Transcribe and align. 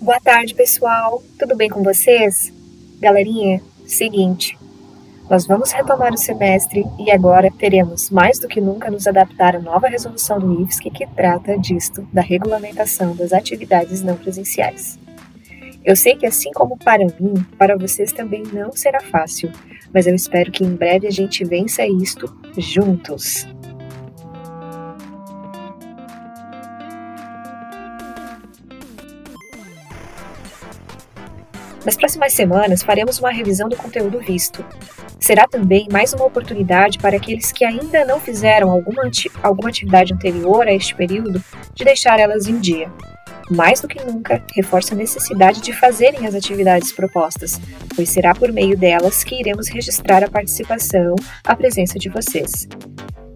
Boa 0.00 0.18
tarde, 0.18 0.54
pessoal. 0.54 1.22
Tudo 1.38 1.54
bem 1.54 1.68
com 1.68 1.82
vocês? 1.82 2.50
Galerinha, 2.98 3.60
seguinte. 3.86 4.58
Nós 5.28 5.46
vamos 5.46 5.72
retomar 5.72 6.14
o 6.14 6.16
semestre 6.16 6.86
e 6.98 7.10
agora 7.10 7.50
teremos 7.58 8.08
mais 8.08 8.38
do 8.38 8.48
que 8.48 8.62
nunca 8.62 8.90
nos 8.90 9.06
adaptar 9.06 9.56
à 9.56 9.60
nova 9.60 9.88
resolução 9.88 10.40
do 10.40 10.62
IFSC 10.62 10.88
que 10.88 11.06
trata 11.06 11.58
disto, 11.58 12.08
da 12.14 12.22
regulamentação 12.22 13.14
das 13.14 13.30
atividades 13.30 14.00
não 14.00 14.16
presenciais. 14.16 14.98
Eu 15.84 15.94
sei 15.94 16.16
que 16.16 16.24
assim 16.24 16.50
como 16.52 16.78
para 16.78 17.04
mim, 17.20 17.34
para 17.58 17.76
vocês 17.76 18.10
também 18.10 18.42
não 18.54 18.72
será 18.72 19.00
fácil, 19.00 19.52
mas 19.92 20.06
eu 20.06 20.14
espero 20.14 20.50
que 20.50 20.64
em 20.64 20.74
breve 20.74 21.08
a 21.08 21.12
gente 21.12 21.44
vença 21.44 21.86
isto 21.86 22.34
juntos. 22.56 23.46
Nas 31.90 31.96
próximas 31.96 32.34
semanas, 32.34 32.84
faremos 32.84 33.18
uma 33.18 33.32
revisão 33.32 33.68
do 33.68 33.74
conteúdo 33.74 34.20
visto. 34.20 34.64
Será 35.18 35.48
também 35.48 35.88
mais 35.90 36.12
uma 36.12 36.24
oportunidade 36.24 37.00
para 37.00 37.16
aqueles 37.16 37.50
que 37.50 37.64
ainda 37.64 38.04
não 38.04 38.20
fizeram 38.20 38.70
alguma, 38.70 39.10
alguma 39.42 39.70
atividade 39.70 40.14
anterior 40.14 40.68
a 40.68 40.72
este 40.72 40.94
período 40.94 41.42
de 41.74 41.84
deixar 41.84 42.20
elas 42.20 42.46
em 42.46 42.60
dia. 42.60 42.88
Mais 43.50 43.80
do 43.80 43.88
que 43.88 44.00
nunca, 44.04 44.40
reforça 44.54 44.94
a 44.94 44.96
necessidade 44.96 45.60
de 45.60 45.72
fazerem 45.72 46.28
as 46.28 46.36
atividades 46.36 46.92
propostas, 46.92 47.60
pois 47.96 48.08
será 48.08 48.36
por 48.36 48.52
meio 48.52 48.78
delas 48.78 49.24
que 49.24 49.40
iremos 49.40 49.66
registrar 49.66 50.22
a 50.22 50.30
participação, 50.30 51.16
a 51.42 51.56
presença 51.56 51.98
de 51.98 52.08
vocês. 52.08 52.68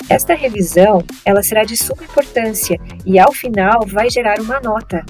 Esta 0.09 0.35
revisão, 0.35 1.03
ela 1.25 1.43
será 1.43 1.65
de 1.65 1.77
suma 1.77 2.05
importância 2.05 2.79
e 3.05 3.19
ao 3.19 3.33
final 3.33 3.85
vai 3.85 4.09
gerar 4.09 4.39
uma 4.41 4.61
nota, 4.61 5.05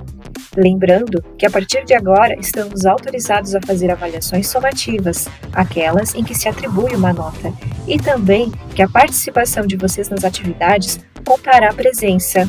Lembrando 0.56 1.22
que 1.36 1.44
a 1.44 1.50
partir 1.50 1.84
de 1.84 1.94
agora 1.94 2.38
estamos 2.38 2.86
autorizados 2.86 3.54
a 3.54 3.60
fazer 3.60 3.90
avaliações 3.90 4.48
somativas, 4.48 5.28
aquelas 5.52 6.14
em 6.14 6.22
que 6.22 6.34
se 6.34 6.48
atribui 6.48 6.94
uma 6.94 7.12
nota, 7.12 7.52
e 7.88 7.98
também 7.98 8.52
que 8.74 8.82
a 8.82 8.88
participação 8.88 9.66
de 9.66 9.76
vocês 9.76 10.08
nas 10.08 10.24
atividades 10.24 11.00
contará 11.24 11.70
a 11.70 11.74
presença. 11.74 12.48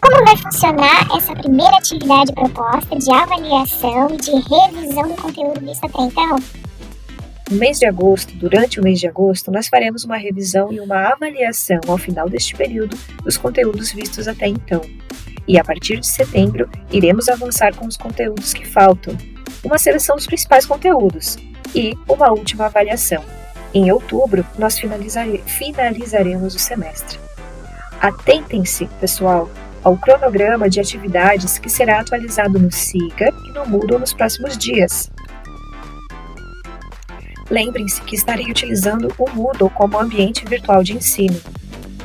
Como 0.00 0.24
vai 0.24 0.36
funcionar 0.36 1.08
essa 1.14 1.34
primeira 1.34 1.76
atividade 1.76 2.32
proposta 2.32 2.96
de 2.96 3.12
avaliação 3.12 4.08
e 4.10 4.16
de 4.16 4.30
revisão 4.30 5.08
do 5.08 5.20
conteúdo 5.20 5.60
visto 5.60 5.84
até 5.84 6.02
então? 6.02 6.36
No 7.48 7.58
mês 7.58 7.78
de 7.78 7.86
agosto, 7.86 8.34
durante 8.34 8.80
o 8.80 8.82
mês 8.82 8.98
de 8.98 9.06
agosto, 9.06 9.52
nós 9.52 9.68
faremos 9.68 10.04
uma 10.04 10.16
revisão 10.16 10.72
e 10.72 10.80
uma 10.80 11.12
avaliação 11.12 11.78
ao 11.86 11.96
final 11.96 12.28
deste 12.28 12.56
período 12.56 12.98
dos 13.22 13.36
conteúdos 13.36 13.92
vistos 13.92 14.26
até 14.26 14.48
então. 14.48 14.80
E 15.46 15.56
a 15.56 15.62
partir 15.62 16.00
de 16.00 16.08
setembro, 16.08 16.68
iremos 16.90 17.28
avançar 17.28 17.72
com 17.76 17.86
os 17.86 17.96
conteúdos 17.96 18.52
que 18.52 18.66
faltam, 18.66 19.16
uma 19.62 19.78
seleção 19.78 20.16
dos 20.16 20.26
principais 20.26 20.66
conteúdos 20.66 21.38
e 21.72 21.96
uma 22.08 22.32
última 22.32 22.66
avaliação. 22.66 23.24
Em 23.72 23.92
outubro, 23.92 24.44
nós 24.58 24.76
finalizare 24.76 25.38
finalizaremos 25.46 26.52
o 26.52 26.58
semestre. 26.58 27.16
Atentem-se, 28.00 28.86
pessoal, 29.00 29.48
ao 29.84 29.96
cronograma 29.96 30.68
de 30.68 30.80
atividades 30.80 31.58
que 31.58 31.70
será 31.70 32.00
atualizado 32.00 32.58
no 32.58 32.72
SIGA 32.72 33.32
e 33.46 33.52
no 33.52 33.64
Moodle 33.66 34.00
nos 34.00 34.12
próximos 34.12 34.58
dias. 34.58 35.12
Lembrem-se 37.50 38.00
que 38.02 38.16
estarei 38.16 38.50
utilizando 38.50 39.12
o 39.18 39.30
Moodle 39.30 39.70
como 39.70 39.98
ambiente 39.98 40.44
virtual 40.44 40.82
de 40.82 40.94
ensino. 40.94 41.40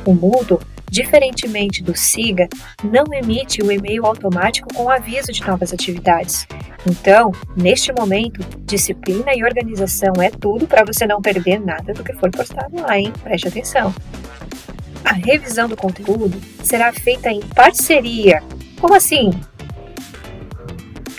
O 0.04 0.14
Moodle, 0.14 0.60
diferentemente 0.90 1.82
do 1.82 1.96
SIGA, 1.96 2.48
não 2.84 3.04
emite 3.12 3.62
o 3.62 3.70
e-mail 3.70 4.06
automático 4.06 4.72
com 4.74 4.88
aviso 4.88 5.32
de 5.32 5.44
novas 5.46 5.72
atividades. 5.72 6.46
Então, 6.88 7.32
neste 7.56 7.92
momento, 7.92 8.40
disciplina 8.64 9.34
e 9.34 9.44
organização 9.44 10.12
é 10.20 10.30
tudo 10.30 10.66
para 10.66 10.84
você 10.84 11.06
não 11.06 11.20
perder 11.20 11.60
nada 11.60 11.92
do 11.92 12.02
que 12.02 12.12
for 12.14 12.30
postado 12.30 12.80
lá, 12.80 12.98
hein? 12.98 13.12
Preste 13.22 13.48
atenção. 13.48 13.94
A 15.04 15.12
revisão 15.12 15.68
do 15.68 15.76
conteúdo 15.76 16.40
será 16.62 16.92
feita 16.92 17.30
em 17.30 17.40
parceria. 17.40 18.42
Como 18.80 18.94
assim? 18.94 19.30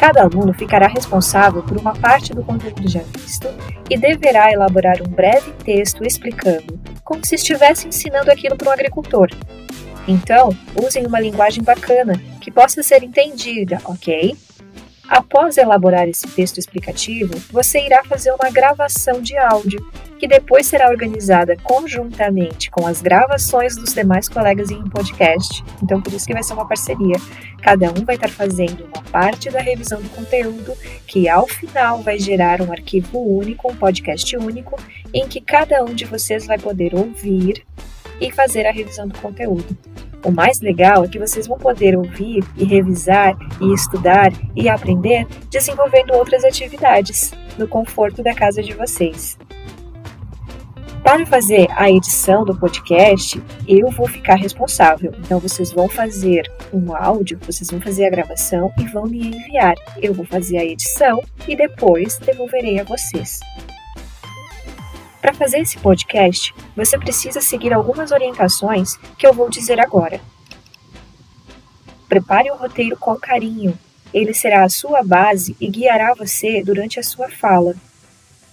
Cada 0.03 0.23
aluno 0.23 0.53
ficará 0.53 0.85
responsável 0.85 1.63
por 1.63 1.77
uma 1.77 1.93
parte 1.93 2.33
do 2.33 2.43
conteúdo 2.43 2.89
já 2.89 2.99
visto 3.17 3.47
e 3.89 3.97
deverá 3.97 4.51
elaborar 4.51 4.97
um 5.01 5.09
breve 5.09 5.53
texto 5.63 6.05
explicando, 6.05 6.77
como 7.05 7.25
se 7.25 7.35
estivesse 7.35 7.87
ensinando 7.87 8.29
aquilo 8.29 8.57
para 8.57 8.67
um 8.67 8.73
agricultor. 8.73 9.29
Então, 10.05 10.49
usem 10.75 11.05
uma 11.05 11.21
linguagem 11.21 11.63
bacana, 11.63 12.21
que 12.41 12.51
possa 12.51 12.83
ser 12.83 13.01
entendida, 13.01 13.79
ok? 13.85 14.35
Após 15.13 15.59
elaborar 15.59 16.09
esse 16.09 16.27
texto 16.27 16.57
explicativo, 16.57 17.35
você 17.51 17.85
irá 17.85 18.03
fazer 18.03 18.31
uma 18.31 18.49
gravação 18.49 19.21
de 19.21 19.37
áudio, 19.37 19.79
que 20.17 20.27
depois 20.27 20.65
será 20.65 20.89
organizada 20.89 21.55
conjuntamente 21.61 22.71
com 22.71 22.87
as 22.87 22.99
gravações 22.99 23.75
dos 23.75 23.93
demais 23.93 24.27
colegas 24.27 24.71
em 24.71 24.77
um 24.77 24.89
podcast. 24.89 25.63
Então, 25.83 26.01
por 26.01 26.11
isso 26.11 26.25
que 26.25 26.33
vai 26.33 26.41
ser 26.41 26.53
uma 26.53 26.67
parceria. 26.67 27.15
Cada 27.61 27.91
um 27.91 28.03
vai 28.03 28.15
estar 28.15 28.27
fazendo 28.27 28.85
uma 28.85 29.03
parte 29.11 29.51
da 29.51 29.61
revisão 29.61 30.01
do 30.01 30.09
conteúdo, 30.09 30.73
que 31.05 31.29
ao 31.29 31.47
final 31.47 32.01
vai 32.01 32.17
gerar 32.17 32.59
um 32.59 32.71
arquivo 32.71 33.19
único, 33.19 33.71
um 33.71 33.75
podcast 33.75 34.35
único, 34.35 34.81
em 35.13 35.27
que 35.27 35.39
cada 35.39 35.83
um 35.83 35.93
de 35.93 36.05
vocês 36.05 36.47
vai 36.47 36.57
poder 36.57 36.95
ouvir 36.95 37.63
e 38.19 38.31
fazer 38.31 38.65
a 38.65 38.71
revisão 38.71 39.07
do 39.07 39.19
conteúdo. 39.19 39.77
O 40.23 40.31
mais 40.31 40.61
legal 40.61 41.03
é 41.03 41.07
que 41.07 41.19
vocês 41.19 41.47
vão 41.47 41.57
poder 41.57 41.97
ouvir 41.97 42.43
e 42.55 42.63
revisar 42.63 43.37
e 43.59 43.73
estudar 43.73 44.31
e 44.55 44.69
aprender 44.69 45.27
desenvolvendo 45.49 46.13
outras 46.13 46.45
atividades 46.45 47.33
no 47.57 47.67
conforto 47.67 48.23
da 48.23 48.33
casa 48.33 48.63
de 48.63 48.73
vocês. 48.73 49.37
Para 51.03 51.25
fazer 51.25 51.67
a 51.75 51.91
edição 51.91 52.45
do 52.45 52.57
podcast, 52.57 53.43
eu 53.67 53.91
vou 53.91 54.07
ficar 54.07 54.35
responsável. 54.35 55.11
Então, 55.19 55.37
vocês 55.37 55.69
vão 55.73 55.89
fazer 55.89 56.49
um 56.73 56.95
áudio, 56.95 57.37
vocês 57.45 57.69
vão 57.69 57.81
fazer 57.81 58.05
a 58.05 58.09
gravação 58.09 58.71
e 58.79 58.87
vão 58.87 59.05
me 59.05 59.27
enviar. 59.27 59.75
Eu 60.01 60.13
vou 60.13 60.25
fazer 60.25 60.57
a 60.57 60.63
edição 60.63 61.21
e 61.45 61.57
depois 61.57 62.17
devolverei 62.19 62.79
a 62.79 62.85
vocês. 62.85 63.41
Para 65.23 65.33
fazer 65.33 65.59
esse 65.59 65.77
podcast, 65.77 66.53
você 66.75 66.97
precisa 66.99 67.39
seguir 67.39 67.71
algumas 67.71 68.11
orientações 68.11 68.97
que 69.17 69.25
eu 69.25 69.33
vou 69.33 69.49
dizer 69.49 69.79
agora. 69.79 70.19
Prepare 72.09 72.51
o 72.51 72.57
roteiro 72.57 72.97
com 72.97 73.15
carinho. 73.15 73.79
Ele 74.13 74.33
será 74.33 74.65
a 74.65 74.69
sua 74.69 75.01
base 75.01 75.55
e 75.61 75.69
guiará 75.69 76.13
você 76.13 76.61
durante 76.61 76.99
a 76.99 77.03
sua 77.03 77.29
fala. 77.29 77.73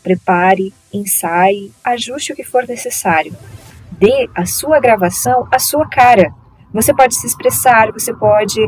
Prepare, 0.00 0.72
ensaie, 0.94 1.72
ajuste 1.82 2.32
o 2.32 2.36
que 2.36 2.44
for 2.44 2.64
necessário. 2.64 3.36
Dê 3.90 4.30
a 4.32 4.46
sua 4.46 4.78
gravação 4.78 5.48
a 5.50 5.58
sua 5.58 5.88
cara. 5.88 6.32
Você 6.72 6.94
pode 6.94 7.16
se 7.16 7.26
expressar, 7.26 7.90
você 7.90 8.14
pode 8.14 8.60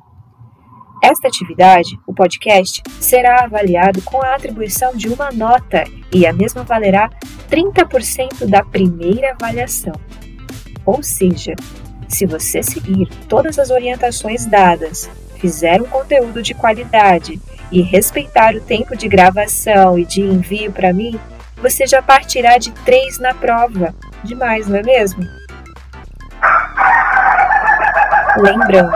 Esta 1.02 1.28
atividade, 1.28 1.98
o 2.06 2.12
podcast, 2.12 2.82
será 3.00 3.44
avaliado 3.44 4.02
com 4.02 4.20
a 4.20 4.34
atribuição 4.34 4.96
de 4.96 5.08
uma 5.08 5.30
nota 5.30 5.84
e 6.12 6.26
a 6.26 6.32
mesma 6.32 6.64
valerá 6.64 7.08
30% 7.48 8.46
da 8.46 8.64
primeira 8.64 9.32
avaliação. 9.32 9.94
Ou 10.84 11.02
seja, 11.02 11.54
se 12.08 12.26
você 12.26 12.62
seguir 12.62 13.08
todas 13.28 13.58
as 13.58 13.70
orientações 13.70 14.46
dadas, 14.46 15.08
fizer 15.36 15.80
um 15.80 15.86
conteúdo 15.86 16.42
de 16.42 16.52
qualidade 16.52 17.40
e 17.70 17.80
respeitar 17.80 18.54
o 18.56 18.60
tempo 18.60 18.96
de 18.96 19.08
gravação 19.08 19.98
e 19.98 20.04
de 20.04 20.20
envio 20.20 20.72
para 20.72 20.92
mim, 20.92 21.18
você 21.60 21.86
já 21.86 22.02
partirá 22.02 22.58
de 22.58 22.72
3 22.72 23.18
na 23.18 23.34
prova. 23.34 23.94
Demais, 24.24 24.66
não 24.66 24.78
é 24.78 24.82
mesmo? 24.82 25.37
Lembrando, 28.40 28.92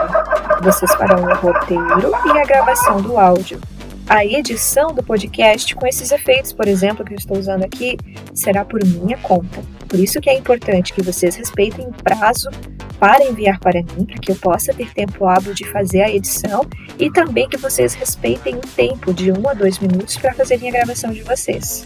vocês 0.61 0.93
farão 0.95 1.21
o 1.21 1.35
roteiro 1.35 2.13
e 2.25 2.37
a 2.37 2.45
gravação 2.45 3.01
do 3.01 3.17
áudio. 3.17 3.59
A 4.07 4.25
edição 4.25 4.93
do 4.93 5.03
podcast 5.03 5.75
com 5.75 5.85
esses 5.85 6.13
efeitos, 6.13 6.53
por 6.53 6.65
exemplo, 6.65 7.03
que 7.03 7.13
eu 7.13 7.17
estou 7.17 7.37
usando 7.37 7.63
aqui, 7.63 7.97
será 8.33 8.63
por 8.63 8.83
minha 8.85 9.17
conta. 9.17 9.61
Por 9.89 9.99
isso 9.99 10.21
que 10.21 10.29
é 10.29 10.33
importante 10.33 10.93
que 10.93 11.01
vocês 11.01 11.35
respeitem 11.35 11.87
o 11.87 11.91
prazo 11.91 12.49
para 12.97 13.25
enviar 13.25 13.59
para 13.59 13.81
mim, 13.81 14.05
para 14.05 14.17
que 14.17 14.31
eu 14.31 14.35
possa 14.37 14.73
ter 14.73 14.93
tempo 14.93 15.25
hábil 15.25 15.53
de 15.53 15.69
fazer 15.69 16.03
a 16.03 16.09
edição 16.09 16.65
e 16.97 17.11
também 17.11 17.49
que 17.49 17.57
vocês 17.57 17.93
respeitem 17.93 18.55
o 18.55 18.61
tempo 18.61 19.13
de 19.13 19.29
um 19.29 19.49
a 19.49 19.53
dois 19.53 19.77
minutos 19.79 20.15
para 20.15 20.33
fazerem 20.33 20.69
a 20.69 20.71
gravação 20.71 21.11
de 21.11 21.21
vocês. 21.21 21.85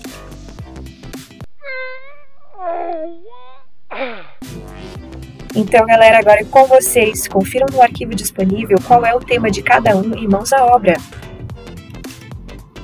Então, 5.57 5.87
galera, 5.87 6.19
agora 6.19 6.41
é 6.41 6.43
com 6.43 6.67
vocês. 6.67 7.27
Confiram 7.27 7.65
no 7.71 7.81
arquivo 7.81 8.13
disponível 8.13 8.77
qual 8.85 9.03
é 9.03 9.15
o 9.15 9.19
tema 9.19 9.49
de 9.49 9.63
cada 9.63 9.97
um 9.97 10.15
e 10.15 10.27
mãos 10.27 10.53
à 10.53 10.63
obra. 10.63 10.93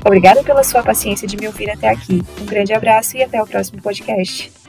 Obrigada 0.04 0.44
pela 0.44 0.64
sua 0.64 0.82
paciência 0.82 1.28
de 1.28 1.38
me 1.38 1.46
ouvir 1.46 1.70
até 1.70 1.90
aqui. 1.90 2.24
Um 2.42 2.46
grande 2.48 2.74
abraço 2.74 3.16
e 3.16 3.22
até 3.22 3.40
o 3.40 3.46
próximo 3.46 3.80
podcast. 3.80 4.63